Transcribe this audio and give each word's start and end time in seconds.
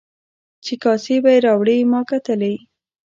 چې 0.65 0.73
کاسې 0.83 1.15
به 1.23 1.29
یې 1.35 1.43
راوړلې 1.45 1.77
ما 1.91 2.01
کتلې. 2.09 2.55